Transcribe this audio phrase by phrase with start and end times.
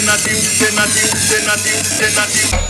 [0.00, 2.69] Then I do, then I do, then I do, then I do.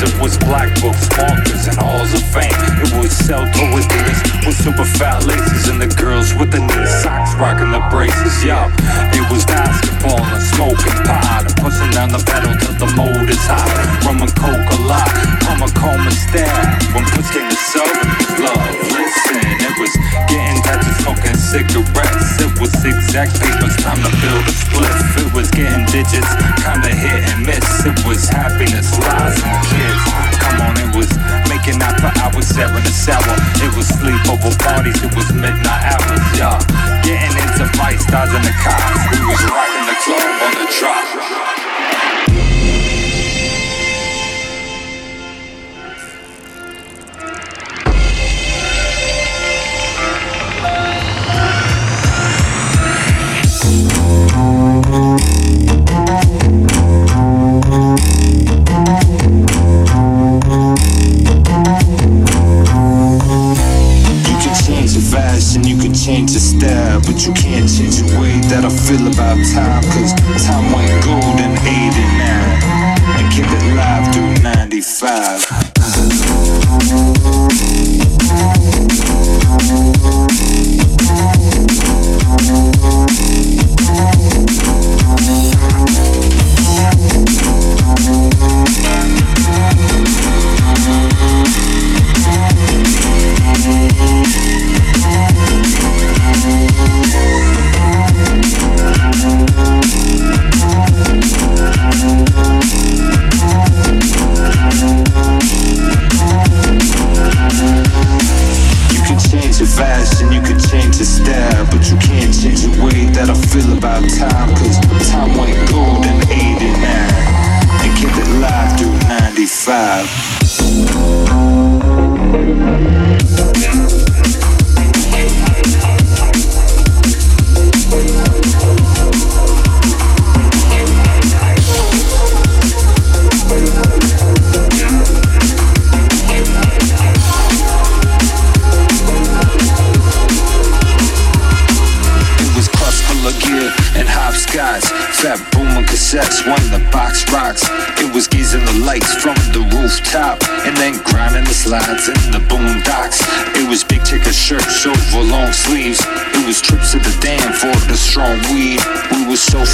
[0.00, 2.54] It was black books, markers, and halls of fame.
[2.78, 7.34] It was sell to with super fat laces and the girls with the knee socks
[7.34, 8.44] rocking the braces.
[8.44, 8.67] Yo,
[9.30, 11.44] was basketball and smoking pot.
[11.44, 13.68] I'm pushing down the pedal till the mold is hot.
[14.04, 15.08] Rum and coke a lot,
[15.48, 16.48] I'm a coma stare.
[16.92, 17.92] When puss came to soap,
[18.40, 19.44] love, listen.
[19.60, 19.92] It was
[20.28, 22.40] getting tattoos, smoking cigarettes.
[22.40, 24.94] It was zigzag papers, time to build a split.
[25.20, 26.32] It was getting digits,
[26.64, 27.64] kinda hit and miss.
[27.84, 30.02] It was happiness, lies, and kids.
[30.40, 31.10] Come on, it was
[31.48, 33.36] making out for hours, sharing the shower.
[33.60, 38.52] It was sleepover parties, it was midnight hours, yeah getting into fight stars in the
[38.60, 38.76] car.
[39.10, 41.57] We was rocking the club on the drop.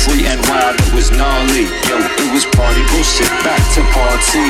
[0.05, 1.65] free and wild, it was gnarly.
[1.89, 4.49] Yo, it was party bullshit, back to party.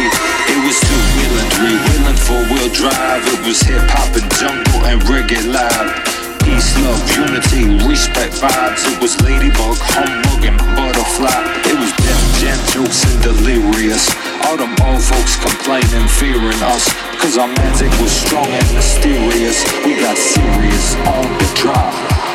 [0.51, 3.23] It was two wheeling, three wheeling, four wheel drive.
[3.31, 5.95] It was hip hop and jungle and reggae live.
[6.43, 8.85] Peace, love, unity, respect vibes.
[8.91, 11.41] It was ladybug, humbug, and butterfly.
[11.71, 14.11] It was death, jam jokes, and delirious.
[14.45, 16.93] All them old folks complaining, fearing us.
[17.23, 19.65] Cause our magic was strong and mysterious.
[19.87, 22.34] We got serious on the drop.